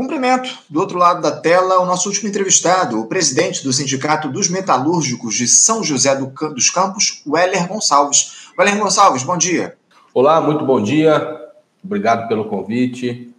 [0.00, 4.48] Cumprimento, do outro lado da tela, o nosso último entrevistado, o presidente do Sindicato dos
[4.48, 8.48] Metalúrgicos de São José dos Campos, Weller Gonçalves.
[8.58, 9.76] Weller Gonçalves, bom dia.
[10.14, 11.38] Olá, muito bom dia.
[11.84, 13.30] Obrigado pelo convite.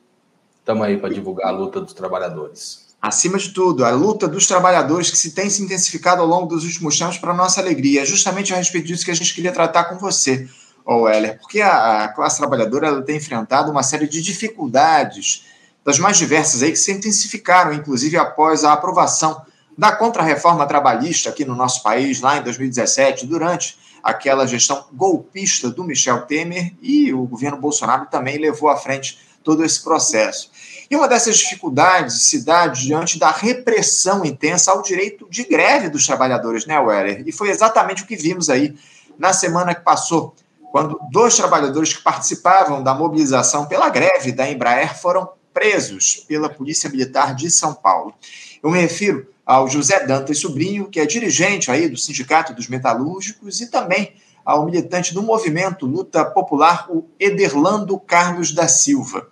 [0.60, 2.94] Estamos aí para divulgar a luta dos trabalhadores.
[3.02, 6.64] Acima de tudo, a luta dos trabalhadores que se tem se intensificado ao longo dos
[6.64, 8.04] últimos tempos para nossa alegria.
[8.04, 10.48] É justamente a respeito disso que a gente queria tratar com você,
[10.88, 15.50] Weller, porque a, classe trabalhadora tem enfrentado uma série de dificuldades
[15.84, 19.42] das mais diversas aí que se intensificaram, inclusive após a aprovação
[19.78, 25.84] da contrarreforma trabalhista aqui no nosso país, lá em 2017, durante aquela gestão golpista do
[25.84, 30.52] Michel Temer, e o governo Bolsonaro também levou à frente todo esse processo.
[30.90, 36.05] E uma dessas dificuldades se dá diante da repressão intensa ao direito de greve dos
[36.05, 37.24] trabalhadores, né, Weller?
[37.26, 38.76] E foi exatamente o que vimos aí
[39.18, 40.36] na semana que passou,
[40.72, 46.90] quando dois trabalhadores que participavam da mobilização pela greve da Embraer foram presos pela Polícia
[46.90, 48.14] Militar de São Paulo.
[48.62, 53.60] Eu me refiro ao José Dantas Sobrinho, que é dirigente aí do Sindicato dos Metalúrgicos,
[53.62, 54.13] e também
[54.46, 59.27] ao militante do movimento Luta Popular, o Ederlando Carlos da Silva.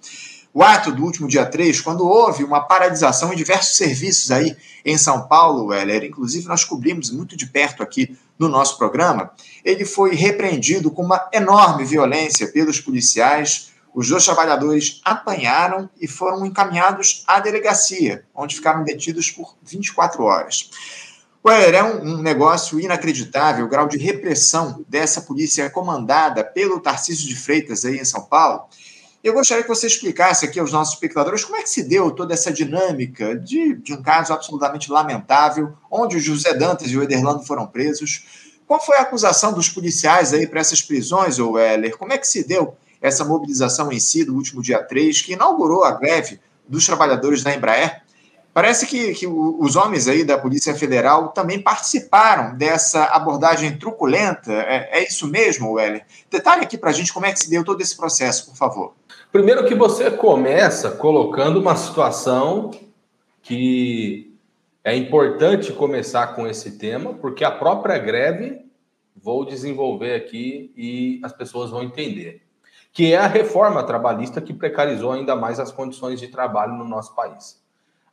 [0.52, 4.98] O ato do último dia 3, quando houve uma paralisação em diversos serviços aí em
[4.98, 9.32] São Paulo, Heller, inclusive nós cobrimos muito de perto aqui no nosso programa,
[9.64, 16.46] ele foi repreendido com uma enorme violência pelos policiais, os dois trabalhadores apanharam e foram
[16.46, 20.70] encaminhados à delegacia, onde ficaram detidos por 24 horas.
[21.46, 27.36] Ué, é um, negócio inacreditável o grau de repressão dessa polícia comandada pelo Tarcísio de
[27.36, 28.70] Freitas aí em São Paulo.
[29.22, 32.34] Eu gostaria que você explicasse aqui aos nossos espectadores como é que se deu toda
[32.34, 37.44] essa dinâmica de, de um caso absolutamente lamentável, onde o José Dantas e o Ederlando
[37.44, 38.24] foram presos.
[38.66, 41.98] Qual foi a acusação dos policiais aí para essas prisões, Weller?
[41.98, 45.84] Como é que se deu essa mobilização em si do último dia 3, que inaugurou
[45.84, 48.02] a greve dos trabalhadores da Embraer.
[48.54, 54.52] Parece que, que os homens aí da Polícia Federal também participaram dessa abordagem truculenta.
[54.52, 56.06] É, é isso mesmo, Weller?
[56.30, 58.94] Detalhe aqui para a gente como é que se deu todo esse processo, por favor.
[59.32, 62.72] Primeiro que você começa colocando uma situação
[63.42, 64.36] que
[64.84, 68.60] é importante começar com esse tema, porque a própria greve
[69.16, 72.49] vou desenvolver aqui e as pessoas vão entender
[72.92, 77.16] que é a reforma trabalhista que precarizou ainda mais as condições de trabalho no nosso
[77.16, 77.62] país.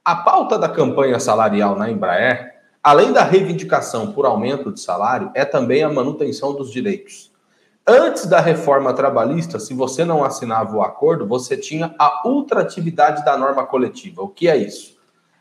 [0.04, 5.44] A pauta da campanha salarial na Embraer, além da reivindicação por aumento de salário, é
[5.44, 7.32] também a manutenção dos direitos.
[7.88, 13.37] Antes da reforma trabalhista, se você não assinava o acordo, você tinha a ultratividade da
[13.37, 14.22] norma coletiva.
[14.22, 14.97] O que é isso?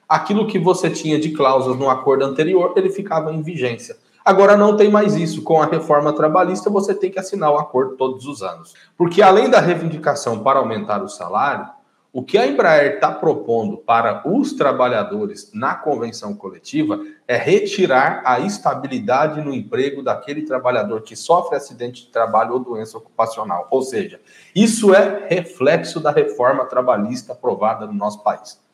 [0.07, 3.97] Aquilo que você tinha de cláusulas no acordo anterior, ele ficava em vigência.
[4.25, 5.43] Agora não tem mais isso.
[5.43, 8.73] Com a reforma trabalhista, você tem que assinar o acordo todos os anos.
[8.97, 11.69] Porque além da reivindicação para aumentar o salário,
[12.11, 18.39] o que a Embraer está propondo para os trabalhadores na convenção coletiva é retirar a
[18.39, 23.67] estabilidade no emprego daquele trabalhador que sofre acidente de trabalho ou doença ocupacional.
[23.69, 24.19] Ou seja,
[24.55, 28.64] isso é reflexo da reforma trabalhista aprovada no nosso país.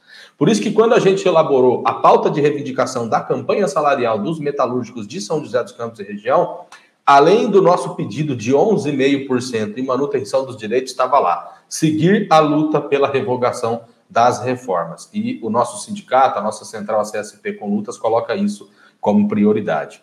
[0.42, 4.40] Por isso que quando a gente elaborou a pauta de reivindicação da campanha salarial dos
[4.40, 6.62] metalúrgicos de São José dos Campos e região,
[7.06, 12.82] além do nosso pedido de 11,5% em manutenção dos direitos, estava lá, seguir a luta
[12.82, 15.12] pela revogação das reformas.
[15.14, 18.68] E o nosso sindicato, a nossa central CSP com lutas, coloca isso
[19.00, 20.02] como prioridade.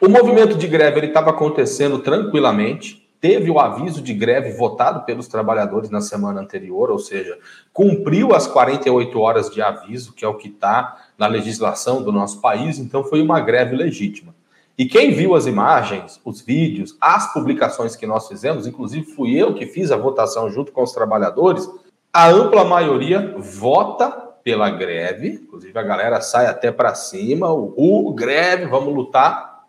[0.00, 5.90] O movimento de greve estava acontecendo tranquilamente, teve o aviso de greve votado pelos trabalhadores
[5.90, 7.38] na semana anterior, ou seja,
[7.72, 12.40] cumpriu as 48 horas de aviso, que é o que está na legislação do nosso
[12.40, 14.34] país, então foi uma greve legítima.
[14.78, 19.52] E quem viu as imagens, os vídeos, as publicações que nós fizemos, inclusive fui eu
[19.52, 21.68] que fiz a votação junto com os trabalhadores,
[22.12, 24.08] a ampla maioria vota
[24.44, 29.64] pela greve, inclusive a galera sai até para cima, o, greve, vamos lutar,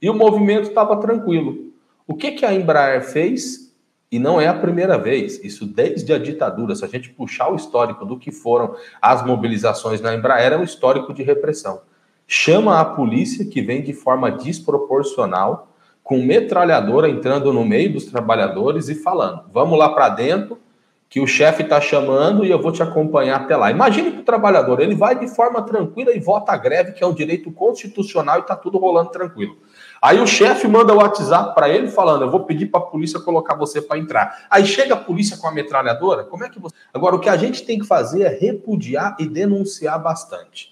[0.00, 1.69] e o movimento estava tranquilo.
[2.10, 3.72] O que, que a Embraer fez?
[4.10, 6.74] E não é a primeira vez, isso desde a ditadura.
[6.74, 10.64] Se a gente puxar o histórico do que foram as mobilizações na Embraer, é um
[10.64, 11.82] histórico de repressão.
[12.26, 18.88] Chama a polícia, que vem de forma desproporcional, com metralhadora entrando no meio dos trabalhadores
[18.88, 20.58] e falando: vamos lá para dentro,
[21.08, 23.70] que o chefe está chamando e eu vou te acompanhar até lá.
[23.70, 27.06] Imagine que o trabalhador ele vai de forma tranquila e vota a greve, que é
[27.06, 29.56] um direito constitucional e está tudo rolando tranquilo.
[30.00, 33.20] Aí o chefe manda o WhatsApp para ele falando: Eu vou pedir para a polícia
[33.20, 34.46] colocar você para entrar.
[34.48, 36.24] Aí chega a polícia com a metralhadora.
[36.24, 36.74] Como é que você.
[36.92, 40.70] Agora, o que a gente tem que fazer é repudiar e denunciar bastante.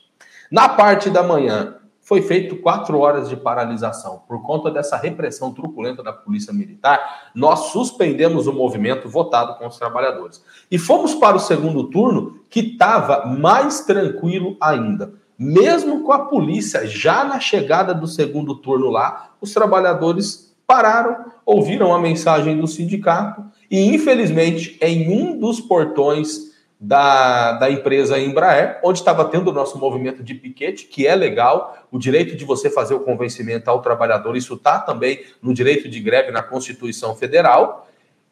[0.50, 1.78] Na parte da manhã,
[2.08, 4.22] foi feito quatro horas de paralisação.
[4.26, 9.76] Por conta dessa repressão truculenta da Polícia Militar, nós suspendemos o movimento votado com os
[9.76, 10.42] trabalhadores.
[10.70, 15.12] E fomos para o segundo turno, que estava mais tranquilo ainda.
[15.38, 21.94] Mesmo com a polícia já na chegada do segundo turno lá, os trabalhadores pararam, ouviram
[21.94, 26.48] a mensagem do sindicato e, infelizmente, em um dos portões
[26.80, 31.76] da, da empresa Embraer, onde estava tendo o nosso movimento de piquete, que é legal,
[31.90, 36.00] o direito de você fazer o convencimento ao trabalhador, isso está também no direito de
[36.00, 37.88] greve na Constituição Federal.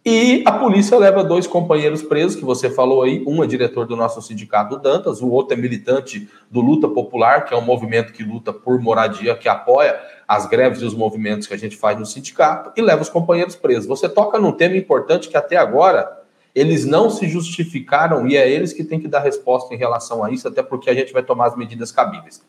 [0.09, 3.97] E a polícia leva dois companheiros presos, que você falou aí, um é diretor do
[3.97, 8.23] nosso sindicato Dantas, o outro é militante do Luta Popular, que é um movimento que
[8.23, 12.07] luta por moradia, que apoia as greves e os movimentos que a gente faz no
[12.07, 13.87] sindicato, e leva os companheiros presos.
[13.87, 16.23] Você toca num tema importante que até agora
[16.55, 20.31] eles não se justificaram e é eles que têm que dar resposta em relação a
[20.31, 22.41] isso, até porque a gente vai tomar as medidas cabíveis.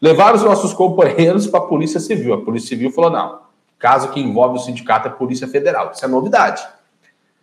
[0.00, 2.32] Levaram os nossos companheiros para a Polícia Civil.
[2.32, 3.40] A Polícia Civil falou: não,
[3.78, 5.90] caso que envolve o sindicato é Polícia Federal.
[5.92, 6.66] Isso é novidade.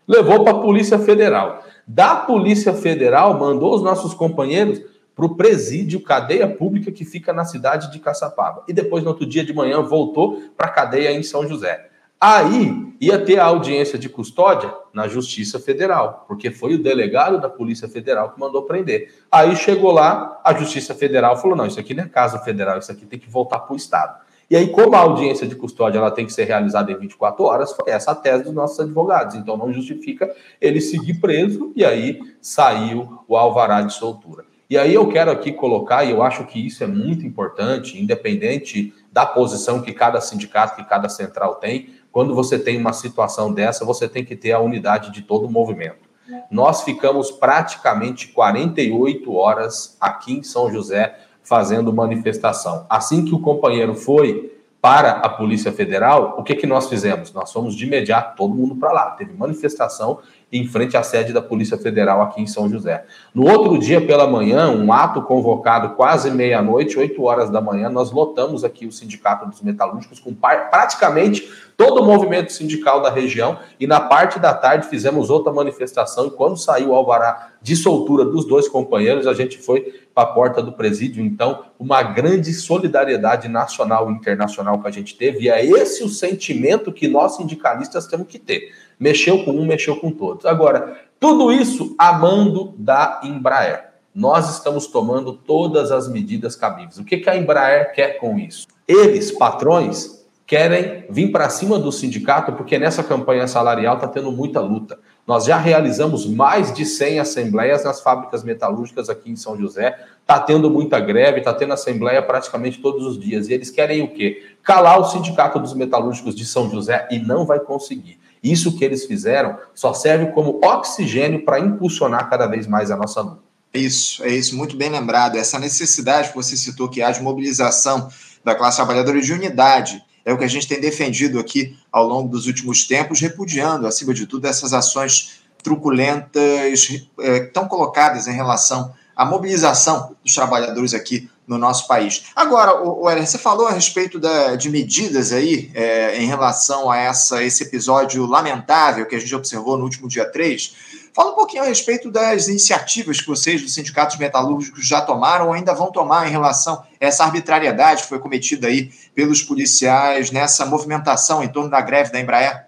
[0.09, 1.63] Levou para a Polícia Federal.
[1.87, 4.81] Da Polícia Federal, mandou os nossos companheiros
[5.15, 8.63] para o presídio, cadeia pública que fica na cidade de Caçapava.
[8.67, 11.89] E depois, no outro dia de manhã, voltou para a cadeia em São José.
[12.19, 17.47] Aí ia ter a audiência de custódia na Justiça Federal, porque foi o delegado da
[17.47, 19.13] Polícia Federal que mandou prender.
[19.31, 22.91] Aí chegou lá, a Justiça Federal falou: não, isso aqui não é caso federal, isso
[22.91, 24.19] aqui tem que voltar para o Estado.
[24.49, 27.71] E aí, como a audiência de custódia ela tem que ser realizada em 24 horas,
[27.71, 29.35] foi essa a tese dos nossos advogados.
[29.35, 34.43] Então, não justifica ele seguir preso, e aí saiu o alvará de soltura.
[34.67, 38.91] E aí eu quero aqui colocar, e eu acho que isso é muito importante, independente
[39.11, 43.85] da posição que cada sindicato, que cada central tem, quando você tem uma situação dessa,
[43.85, 46.09] você tem que ter a unidade de todo o movimento.
[46.49, 51.15] Nós ficamos praticamente 48 horas aqui em São José
[51.49, 52.85] fazendo manifestação.
[52.87, 57.33] Assim que o companheiro foi para a Polícia Federal, o que, que nós fizemos?
[57.33, 59.11] Nós fomos de imediato todo mundo para lá.
[59.11, 60.19] Teve manifestação
[60.51, 63.05] em frente à sede da Polícia Federal aqui em São José.
[63.33, 68.11] No outro dia, pela manhã, um ato convocado quase meia-noite, 8 horas da manhã, nós
[68.11, 71.47] lotamos aqui o Sindicato dos Metalúrgicos com praticamente
[71.77, 76.31] todo o movimento sindical da região e na parte da tarde fizemos outra manifestação e
[76.31, 80.61] quando saiu o alvará de soltura dos dois companheiros, a gente foi para a porta
[80.61, 81.23] do presídio.
[81.23, 86.09] Então, uma grande solidariedade nacional e internacional que a gente teve e é esse o
[86.09, 88.73] sentimento que nós sindicalistas temos que ter.
[88.99, 90.45] Mexeu com um, mexeu com todos.
[90.45, 93.89] Agora, tudo isso a mando da Embraer.
[94.13, 96.97] Nós estamos tomando todas as medidas cabíveis.
[96.97, 98.67] O que, que a Embraer quer com isso?
[98.87, 104.59] Eles, patrões, querem vir para cima do sindicato, porque nessa campanha salarial está tendo muita
[104.59, 104.97] luta.
[105.27, 109.95] Nós já realizamos mais de 100 assembleias nas fábricas metalúrgicas aqui em São José.
[110.21, 113.47] Está tendo muita greve, está tendo assembleia praticamente todos os dias.
[113.47, 114.43] E eles querem o quê?
[114.63, 118.19] Calar o Sindicato dos Metalúrgicos de São José e não vai conseguir.
[118.43, 123.21] Isso que eles fizeram só serve como oxigênio para impulsionar cada vez mais a nossa
[123.21, 123.49] luta.
[123.73, 125.37] Isso, é isso, muito bem lembrado.
[125.37, 128.09] Essa necessidade que você citou que haja mobilização
[128.43, 132.29] da classe trabalhadora de unidade é o que a gente tem defendido aqui ao longo
[132.29, 138.93] dos últimos tempos, repudiando, acima de tudo, essas ações truculentas é, estão colocadas em relação
[139.15, 142.25] à mobilização dos trabalhadores aqui no nosso país.
[142.35, 147.43] Agora, o você falou a respeito da, de medidas aí é, em relação a essa,
[147.43, 151.09] esse episódio lamentável que a gente observou no último dia 3.
[151.11, 155.53] Fala um pouquinho a respeito das iniciativas que vocês, dos sindicatos metalúrgicos, já tomaram ou
[155.53, 160.67] ainda vão tomar em relação a essa arbitrariedade que foi cometida aí pelos policiais nessa
[160.67, 162.67] movimentação em torno da greve da Embraer?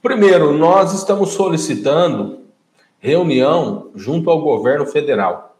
[0.00, 2.42] Primeiro, nós estamos solicitando
[3.00, 5.56] reunião junto ao governo federal.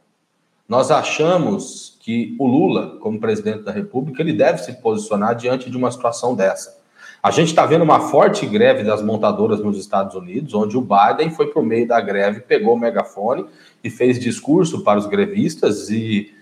[0.68, 5.76] Nós achamos que o Lula, como presidente da República, ele deve se posicionar diante de
[5.76, 6.78] uma situação dessa.
[7.20, 11.30] A gente está vendo uma forte greve das montadoras nos Estados Unidos, onde o Biden
[11.30, 13.46] foi por meio da greve, pegou o megafone
[13.82, 16.32] e fez discurso para os grevistas e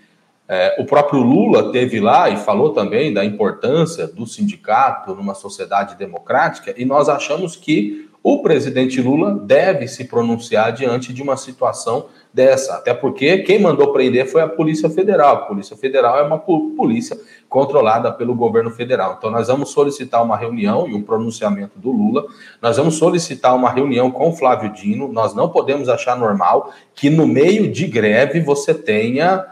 [0.47, 5.97] é, o próprio Lula teve lá e falou também da importância do sindicato numa sociedade
[5.97, 12.07] democrática, e nós achamos que o presidente Lula deve se pronunciar diante de uma situação
[12.33, 15.37] dessa, até porque quem mandou prender foi a Polícia Federal.
[15.37, 19.17] A Polícia Federal é uma polícia controlada pelo governo federal.
[19.19, 22.25] Então, nós vamos solicitar uma reunião e um pronunciamento do Lula,
[22.63, 25.13] nós vamos solicitar uma reunião com Flávio Dino.
[25.13, 29.45] Nós não podemos achar normal que no meio de greve você tenha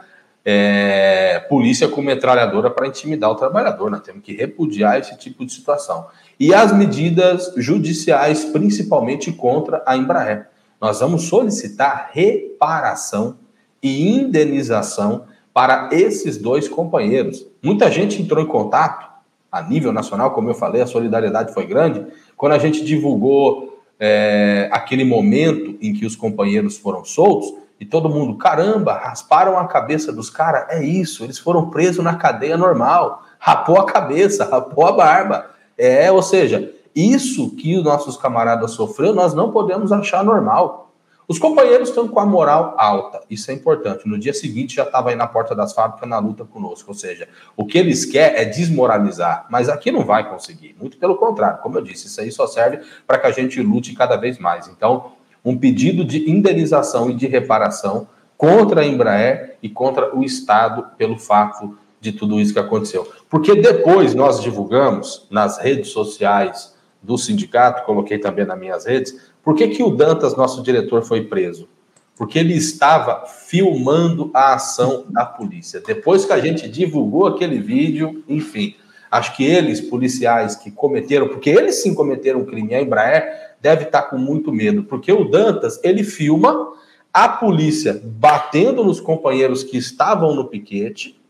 [0.44, 3.90] é, polícia com metralhadora para intimidar o trabalhador.
[3.90, 6.06] Nós temos que repudiar esse tipo de situação.
[6.38, 10.48] E as medidas judiciais, principalmente contra a Embraer.
[10.80, 13.36] Nós vamos solicitar reparação
[13.82, 15.24] e indenização
[15.54, 17.46] para esses dois companheiros.
[17.62, 19.12] Muita gente entrou em contato
[19.50, 24.70] a nível nacional, como eu falei, a solidariedade foi grande, quando a gente divulgou é,
[24.72, 30.12] aquele momento em que os companheiros foram soltos, e todo mundo, caramba, rasparam a cabeça
[30.12, 34.92] dos caras, é isso, eles foram presos na cadeia normal, rapou a cabeça, rapou a
[34.92, 35.50] barba.
[35.84, 40.92] É, ou seja, isso que os nossos camaradas sofreu, nós não podemos achar normal.
[41.26, 44.06] Os companheiros estão com a moral alta, isso é importante.
[44.06, 46.92] No dia seguinte já estava aí na porta das fábricas na luta conosco.
[46.92, 50.76] Ou seja, o que eles querem é desmoralizar, mas aqui não vai conseguir.
[50.78, 53.92] Muito pelo contrário, como eu disse, isso aí só serve para que a gente lute
[53.92, 54.68] cada vez mais.
[54.68, 60.86] Então, um pedido de indenização e de reparação contra a Embraer e contra o Estado
[60.96, 63.09] pelo fato de tudo isso que aconteceu.
[63.30, 69.54] Porque depois nós divulgamos nas redes sociais do sindicato, coloquei também nas minhas redes, por
[69.54, 71.68] que, que o Dantas, nosso diretor, foi preso?
[72.16, 75.80] Porque ele estava filmando a ação da polícia.
[75.80, 78.75] Depois que a gente divulgou aquele vídeo, enfim,
[79.09, 83.85] acho que eles, policiais que cometeram, porque eles sim cometeram um crime, a Embraer deve
[83.85, 86.73] estar com muito medo, porque o Dantas, ele filma
[87.14, 91.21] a polícia batendo nos companheiros que estavam no piquete,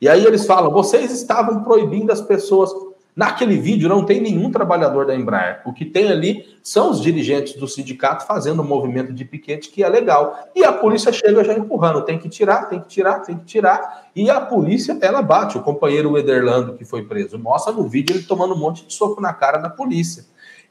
[0.00, 2.70] e aí eles falam: vocês estavam proibindo as pessoas.
[3.16, 5.60] Naquele vídeo não tem nenhum trabalhador da Embraer.
[5.66, 9.82] O que tem ali são os dirigentes do sindicato fazendo um movimento de piquete que
[9.82, 10.38] é legal.
[10.54, 14.04] E a polícia chega já empurrando, tem que tirar, tem que tirar, tem que tirar.
[14.14, 15.58] E a polícia, ela bate.
[15.58, 19.20] O companheiro Ederlando, que foi preso, mostra no vídeo ele tomando um monte de soco
[19.20, 20.24] na cara da polícia.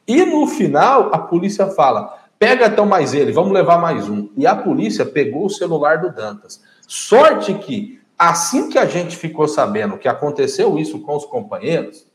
[0.08, 4.30] E no final, a polícia fala: pega então mais ele, vamos levar mais um.
[4.38, 6.62] E a polícia pegou o celular do Dantas.
[6.88, 12.08] Sorte que, assim que a gente ficou sabendo que aconteceu isso com os companheiros,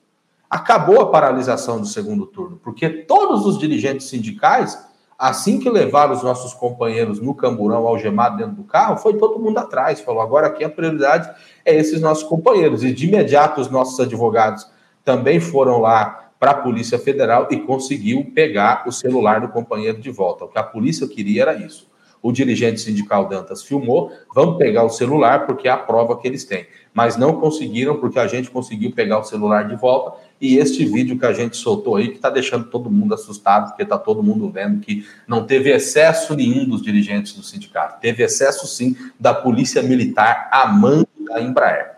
[0.51, 4.79] acabou a paralisação do segundo turno, porque todos os dirigentes sindicais,
[5.19, 9.59] assim que levaram os nossos companheiros no camburão algemado dentro do carro, foi todo mundo
[9.59, 11.31] atrás, falou: agora aqui a prioridade
[11.65, 12.83] é esses nossos companheiros.
[12.83, 14.69] E de imediato os nossos advogados
[15.05, 20.11] também foram lá para a Polícia Federal e conseguiu pegar o celular do companheiro de
[20.11, 20.45] volta.
[20.45, 21.89] O que a polícia queria era isso.
[22.23, 26.45] O dirigente sindical Dantas filmou, vamos pegar o celular porque é a prova que eles
[26.45, 26.67] têm.
[26.95, 31.19] Mas não conseguiram porque a gente conseguiu pegar o celular de volta e este vídeo
[31.19, 34.49] que a gente soltou aí, que está deixando todo mundo assustado, porque está todo mundo
[34.51, 38.01] vendo que não teve excesso nenhum dos dirigentes do sindicato.
[38.01, 41.93] Teve excesso, sim, da polícia militar amando a Embraer.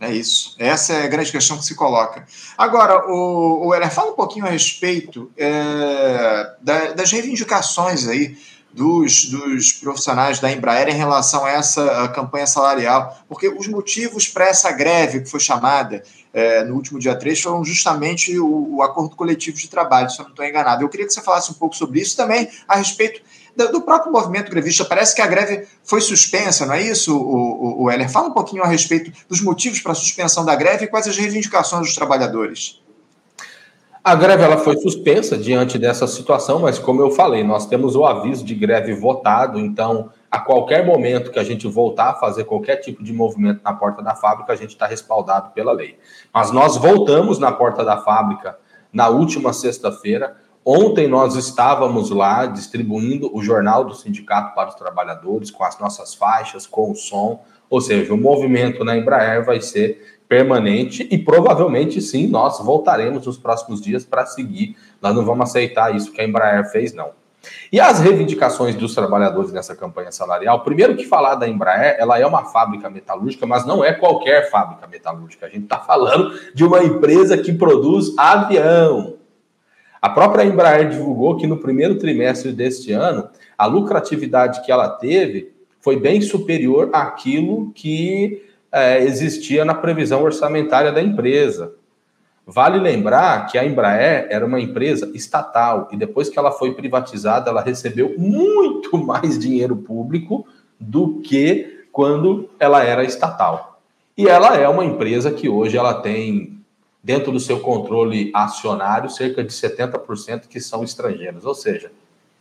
[0.00, 0.54] É isso.
[0.58, 2.24] Essa é a grande questão que se coloca.
[2.56, 8.36] Agora, o, o Heller, fala um pouquinho a respeito é, da, das reivindicações aí
[8.72, 14.28] dos, dos profissionais da Embraer em relação a essa a campanha salarial, porque os motivos
[14.28, 18.82] para essa greve que foi chamada é, no último dia 3 foram justamente o, o
[18.82, 20.82] acordo coletivo de trabalho, se eu não estou enganado.
[20.82, 23.20] Eu queria que você falasse um pouco sobre isso também a respeito
[23.66, 24.84] do próprio movimento grevista.
[24.84, 28.08] Parece que a greve foi suspensa, não é isso, o, o, o Heller?
[28.08, 31.16] Fala um pouquinho a respeito dos motivos para a suspensão da greve e quais as
[31.16, 32.80] reivindicações dos trabalhadores.
[34.08, 38.06] A greve ela foi suspensa diante dessa situação, mas como eu falei, nós temos o
[38.06, 42.76] aviso de greve votado, então a qualquer momento que a gente voltar a fazer qualquer
[42.76, 45.98] tipo de movimento na porta da fábrica, a gente está respaldado pela lei.
[46.32, 48.56] Mas nós voltamos na porta da fábrica
[48.90, 50.36] na última sexta-feira,
[50.70, 56.14] Ontem nós estávamos lá distribuindo o jornal do sindicato para os trabalhadores, com as nossas
[56.14, 57.42] faixas, com o som.
[57.70, 63.38] Ou seja, o movimento na Embraer vai ser permanente e provavelmente sim nós voltaremos nos
[63.38, 64.76] próximos dias para seguir.
[65.00, 67.10] Nós não vamos aceitar isso que a Embraer fez, não.
[67.72, 72.26] E as reivindicações dos trabalhadores nessa campanha salarial, primeiro que falar da Embraer, ela é
[72.26, 75.46] uma fábrica metalúrgica, mas não é qualquer fábrica metalúrgica.
[75.46, 79.14] A gente está falando de uma empresa que produz avião.
[80.00, 85.52] A própria Embraer divulgou que no primeiro trimestre deste ano, a lucratividade que ela teve
[85.80, 91.72] foi bem superior àquilo que é, existia na previsão orçamentária da empresa.
[92.46, 97.50] Vale lembrar que a Embraer era uma empresa estatal e depois que ela foi privatizada,
[97.50, 100.46] ela recebeu muito mais dinheiro público
[100.80, 103.80] do que quando ela era estatal.
[104.16, 106.58] E ela é uma empresa que hoje ela tem
[107.02, 111.44] dentro do seu controle acionário, cerca de 70% que são estrangeiros.
[111.44, 111.92] Ou seja,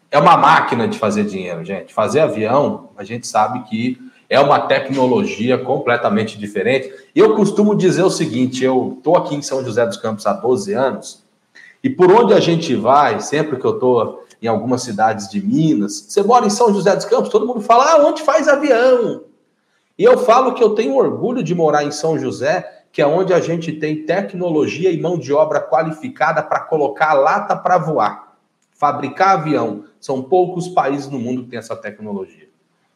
[0.09, 1.93] é uma máquina de fazer dinheiro, gente.
[1.93, 3.97] Fazer avião, a gente sabe que
[4.29, 6.91] é uma tecnologia completamente diferente.
[7.15, 10.73] Eu costumo dizer o seguinte: eu estou aqui em São José dos Campos há 12
[10.73, 11.23] anos,
[11.83, 16.05] e por onde a gente vai, sempre que eu estou em algumas cidades de Minas,
[16.07, 19.23] você mora em São José dos Campos, todo mundo fala, ah, onde faz avião?
[19.97, 23.33] E eu falo que eu tenho orgulho de morar em São José, que é onde
[23.33, 28.35] a gente tem tecnologia e mão de obra qualificada para colocar lata para voar,
[28.71, 29.85] fabricar avião.
[29.99, 32.46] São poucos países no mundo que têm essa tecnologia.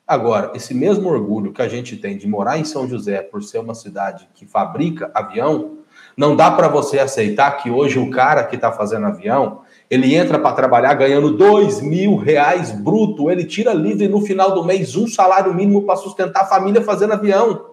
[0.08, 3.60] Agora, esse mesmo orgulho que a gente tem de morar em São José por ser
[3.60, 5.77] uma cidade que fabrica avião,
[6.17, 10.38] não dá para você aceitar que hoje o cara que está fazendo avião, ele entra
[10.38, 15.08] para trabalhar ganhando dois mil reais bruto, ele tira livre no final do mês um
[15.08, 17.72] salário mínimo para sustentar a família fazendo avião.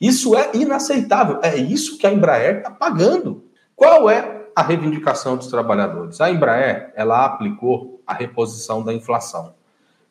[0.00, 1.40] Isso é inaceitável.
[1.42, 3.44] É isso que a Embraer está pagando.
[3.74, 6.20] Qual é a reivindicação dos trabalhadores?
[6.20, 9.54] A Embraer ela aplicou a reposição da inflação.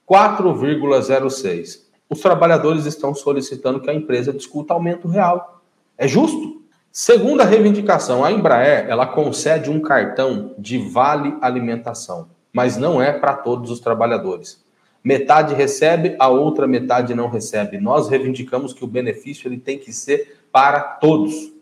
[0.09, 1.81] 4,06.
[2.09, 5.61] Os trabalhadores estão solicitando que a empresa discuta aumento real.
[5.97, 6.61] É justo?
[6.91, 13.33] Segunda reivindicação, a Embraer, ela concede um cartão de vale alimentação, mas não é para
[13.33, 14.65] todos os trabalhadores.
[15.03, 17.77] Metade recebe, a outra metade não recebe.
[17.77, 21.53] Nós reivindicamos que o benefício ele tem que ser para todos.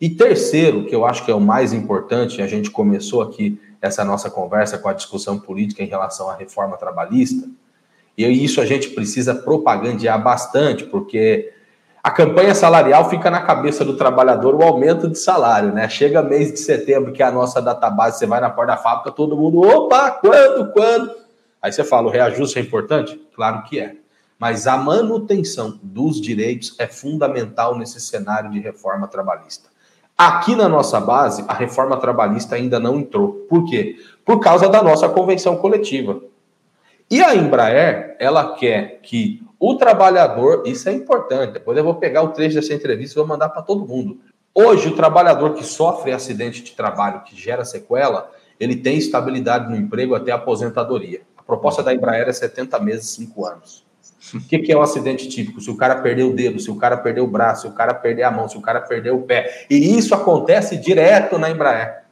[0.00, 4.04] E terceiro, que eu acho que é o mais importante, a gente começou aqui essa
[4.04, 7.48] nossa conversa com a discussão política em relação à reforma trabalhista,
[8.16, 11.52] e isso a gente precisa propagandear bastante, porque
[12.02, 15.88] a campanha salarial fica na cabeça do trabalhador o aumento de salário, né?
[15.88, 19.12] Chega mês de setembro, que é a nossa database, você vai na porta da fábrica,
[19.12, 21.14] todo mundo, opa, quando, quando?
[21.62, 23.20] Aí você fala, o reajuste é importante?
[23.34, 23.94] Claro que é.
[24.36, 29.70] Mas a manutenção dos direitos é fundamental nesse cenário de reforma trabalhista.
[30.18, 33.46] Aqui na nossa base, a reforma trabalhista ainda não entrou.
[33.48, 33.96] Por quê?
[34.24, 36.20] Por causa da nossa convenção coletiva.
[37.12, 42.22] E a Embraer, ela quer que o trabalhador, isso é importante, depois eu vou pegar
[42.22, 44.18] o trecho dessa entrevista e vou mandar para todo mundo.
[44.54, 49.76] Hoje, o trabalhador que sofre acidente de trabalho, que gera sequela, ele tem estabilidade no
[49.76, 51.20] emprego até aposentadoria.
[51.36, 53.84] A proposta da Embraer é 70 meses, 5 anos.
[54.32, 55.60] O que, que, é um acidente típico?
[55.60, 57.92] Se o cara perder o dedo, se o cara perder o braço, se o cara
[57.92, 59.66] perder a mão, se o cara perder o pé.
[59.68, 62.04] E isso acontece direto na Embraer.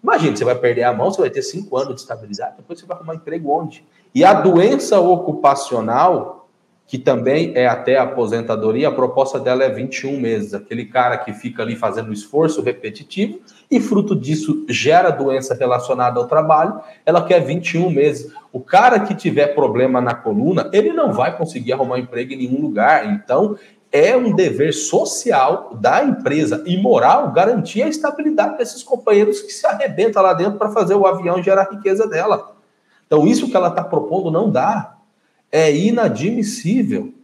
[0.00, 2.86] Imagina, você vai perder a mão, você vai ter cinco anos de estabilidade, depois você
[2.86, 3.84] vai arrumar emprego onde?
[4.14, 6.48] E a doença ocupacional,
[6.86, 10.54] que também é até a aposentadoria, a proposta dela é 21 meses.
[10.54, 16.28] Aquele cara que fica ali fazendo esforço repetitivo e, fruto disso, gera doença relacionada ao
[16.28, 18.32] trabalho, ela quer 21 meses.
[18.52, 22.60] O cara que tiver problema na coluna, ele não vai conseguir arrumar emprego em nenhum
[22.60, 23.06] lugar.
[23.06, 23.56] Então,
[23.90, 29.66] é um dever social da empresa e moral garantir a estabilidade desses companheiros que se
[29.66, 32.53] arrebentam lá dentro para fazer o avião gerar riqueza dela.
[33.06, 34.96] Então, isso que ela está propondo não dá.
[35.50, 37.14] É inadmissível.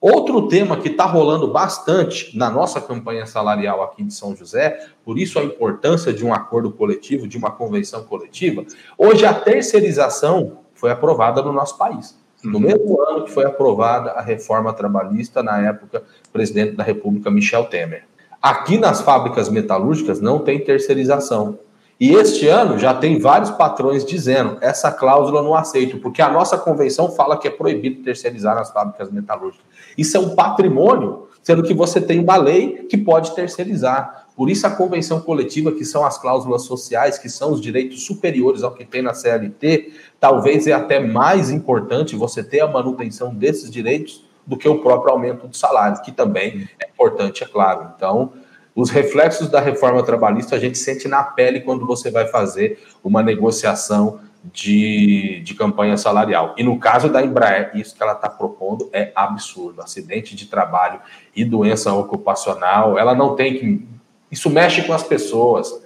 [0.00, 5.18] Outro tema que está rolando bastante na nossa campanha salarial aqui de São José, por
[5.18, 8.64] isso a importância de um acordo coletivo, de uma convenção coletiva,
[8.96, 12.18] hoje a terceirização foi aprovada no nosso país.
[12.42, 12.60] No uhum.
[12.60, 18.04] mesmo ano que foi aprovada a reforma trabalhista, na época, presidente da República Michel Temer.
[18.40, 21.58] Aqui nas fábricas metalúrgicas não tem terceirização.
[22.00, 26.56] E este ano já tem vários patrões dizendo essa cláusula não aceito, porque a nossa
[26.56, 29.66] convenção fala que é proibido terceirizar nas fábricas metalúrgicas.
[29.98, 34.28] Isso é um patrimônio, sendo que você tem uma lei que pode terceirizar.
[34.34, 38.62] Por isso a convenção coletiva, que são as cláusulas sociais, que são os direitos superiores
[38.62, 43.70] ao que tem na CLT, talvez é até mais importante você ter a manutenção desses
[43.70, 47.90] direitos do que o próprio aumento do salário, que também é importante, é claro.
[47.94, 48.32] Então,
[48.80, 53.22] os reflexos da reforma trabalhista a gente sente na pele quando você vai fazer uma
[53.22, 56.54] negociação de, de campanha salarial.
[56.56, 59.82] E no caso da Embraer, isso que ela está propondo é absurdo.
[59.82, 61.00] Acidente de trabalho
[61.36, 63.88] e doença ocupacional, ela não tem que
[64.30, 65.82] isso mexe com as pessoas.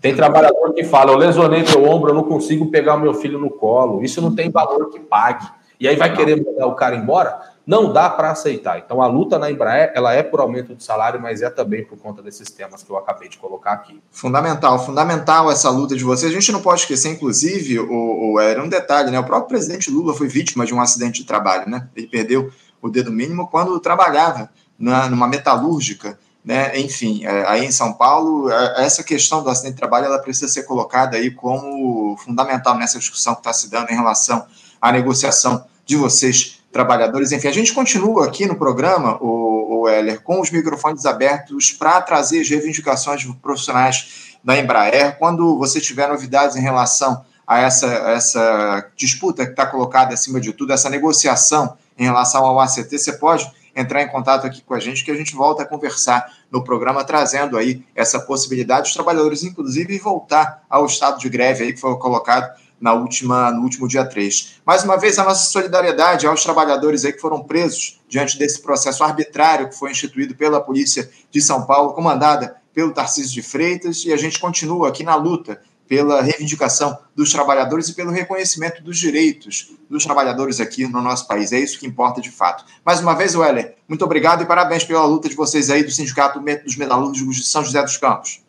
[0.00, 3.38] Tem trabalhador que fala: eu lesionei meu ombro, eu não consigo pegar o meu filho
[3.38, 4.04] no colo.
[4.04, 5.46] Isso não tem valor que pague.
[5.80, 7.55] E aí vai querer mandar o cara embora?
[7.66, 8.78] Não dá para aceitar.
[8.78, 11.98] Então a luta na Embraer ela é por aumento de salário, mas é também por
[11.98, 14.00] conta desses temas que eu acabei de colocar aqui.
[14.10, 16.30] Fundamental, fundamental essa luta de vocês.
[16.30, 19.18] A gente não pode esquecer, inclusive, o, o, era um detalhe, né?
[19.18, 21.88] O próprio presidente Lula foi vítima de um acidente de trabalho, né?
[21.96, 24.48] Ele perdeu o dedo mínimo quando trabalhava
[24.78, 26.78] na, numa metalúrgica né?
[26.78, 30.46] Enfim, é, aí em São Paulo, é, essa questão do acidente de trabalho ela precisa
[30.46, 34.46] ser colocada aí como fundamental nessa discussão que está se dando em relação
[34.80, 37.32] à negociação de vocês, trabalhadores.
[37.32, 42.02] Enfim, a gente continua aqui no programa, o, o Heller, com os microfones abertos para
[42.02, 45.16] trazer as reivindicações profissionais da Embraer.
[45.18, 50.52] Quando você tiver novidades em relação a essa, essa disputa que está colocada acima de
[50.52, 54.80] tudo, essa negociação em relação ao ACT, você pode entrar em contato aqui com a
[54.80, 59.42] gente, que a gente volta a conversar no programa, trazendo aí essa possibilidade dos trabalhadores,
[59.44, 64.04] inclusive, voltar ao estado de greve aí que foi colocado na última, no último dia
[64.04, 64.60] 3.
[64.64, 69.02] Mais uma vez, a nossa solidariedade aos trabalhadores aí que foram presos diante desse processo
[69.02, 74.12] arbitrário que foi instituído pela Polícia de São Paulo, comandada pelo Tarcísio de Freitas, e
[74.12, 79.72] a gente continua aqui na luta pela reivindicação dos trabalhadores e pelo reconhecimento dos direitos
[79.88, 81.52] dos trabalhadores aqui no nosso país.
[81.52, 82.64] É isso que importa de fato.
[82.84, 86.40] Mais uma vez, Weller, muito obrigado e parabéns pela luta de vocês aí do Sindicato
[86.64, 88.44] dos Metalúrgicos de São José dos Campos.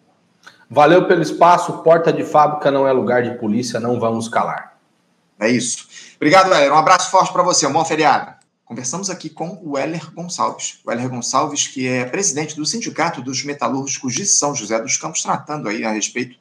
[0.69, 1.79] Valeu pelo espaço.
[1.79, 4.77] Porta de fábrica não é lugar de polícia, não vamos calar.
[5.39, 5.87] É isso.
[6.15, 6.73] Obrigado, Weller.
[6.73, 7.67] Um abraço forte para você.
[7.67, 8.35] Um bom feriado.
[8.65, 10.79] Conversamos aqui com o Weller Gonçalves.
[10.83, 15.21] O Weller Gonçalves, que é presidente do Sindicato dos Metalúrgicos de São José dos Campos,
[15.21, 16.37] tratando aí a respeito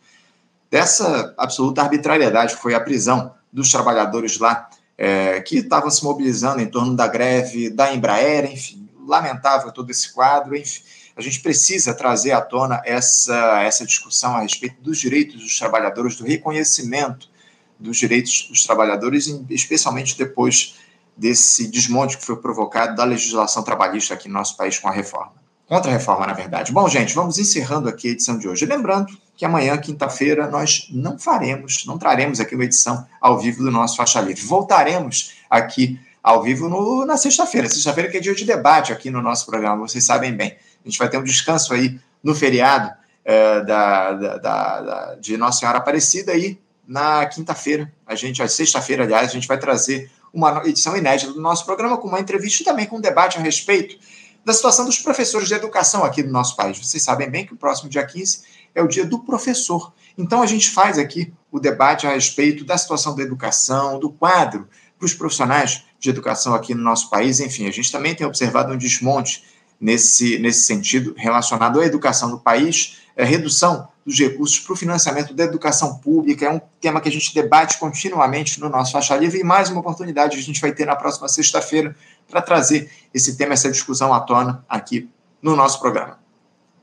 [0.69, 6.61] dessa absoluta arbitrariedade que foi a prisão dos trabalhadores lá é, que estavam se mobilizando
[6.61, 10.83] em torno da greve da Embraer, enfim, lamentável todo esse quadro, enfim.
[11.17, 16.17] A gente precisa trazer à tona essa, essa discussão a respeito dos direitos dos trabalhadores,
[16.17, 17.31] do reconhecimento
[17.79, 20.77] dos direitos dos trabalhadores, especialmente depois
[21.17, 25.33] desse desmonte que foi provocado da legislação trabalhista aqui no nosso país com a reforma.
[25.67, 26.71] Contra a reforma, na verdade.
[26.71, 28.65] Bom, gente, vamos encerrando aqui a edição de hoje.
[28.67, 33.71] Lembrando que amanhã, quinta-feira, nós não faremos, não traremos aqui uma edição ao vivo do
[33.71, 34.43] nosso Faixa Livre.
[34.43, 37.69] Voltaremos aqui ao vivo no, na sexta-feira.
[37.69, 40.57] Sexta-feira que é dia de debate aqui no nosso programa, vocês sabem bem.
[40.87, 42.93] A gente vai ter um descanso aí no feriado
[43.25, 49.03] é, da, da, da, de Nossa Senhora Aparecida e na quinta-feira, a gente, a sexta-feira,
[49.03, 52.65] aliás, a gente vai trazer uma edição inédita do nosso programa com uma entrevista e
[52.65, 53.99] também com um debate a respeito
[54.45, 56.79] da situação dos professores de educação aqui no nosso país.
[56.79, 59.93] Vocês sabem bem que o próximo dia 15 é o dia do professor.
[60.17, 64.69] Então a gente faz aqui o debate a respeito da situação da educação, do quadro
[64.97, 67.41] para os profissionais de educação aqui no nosso país.
[67.41, 69.43] Enfim, a gente também tem observado um desmonte
[69.81, 75.35] nesse, nesse sentido relacionado à educação do país, a redução dos recursos para o financiamento
[75.35, 76.47] da educação pública.
[76.47, 79.81] É um tema que a gente debate continuamente no nosso Faixa Livre e mais uma
[79.81, 81.95] oportunidade a gente vai ter na próxima sexta-feira
[82.31, 85.09] para trazer esse tema, essa discussão à tona aqui
[85.43, 86.19] no nosso programa.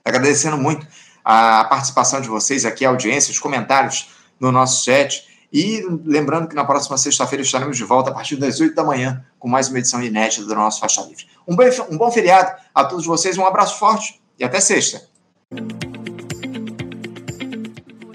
[0.03, 0.86] Agradecendo muito
[1.23, 5.32] a participação de vocês aqui, a audiência, os comentários no nosso chat.
[5.53, 9.23] E lembrando que na próxima sexta-feira estaremos de volta a partir das 8 da manhã
[9.37, 11.27] com mais uma edição inédita do nosso Faixa Livre.
[11.47, 15.03] Um bom, um bom feriado a todos vocês, um abraço forte e até sexta.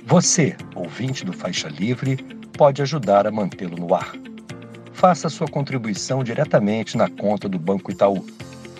[0.05, 2.16] Você, ouvinte do Faixa Livre,
[2.57, 4.12] pode ajudar a mantê-lo no ar.
[4.92, 8.27] Faça sua contribuição diretamente na conta do Banco Itaú,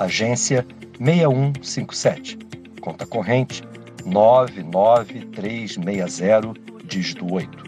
[0.01, 0.66] agência
[0.99, 2.37] 6157,
[2.81, 3.62] conta corrente
[4.05, 7.68] 99360, dígito 8.